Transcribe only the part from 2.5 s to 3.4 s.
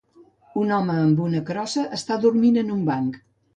en un banc.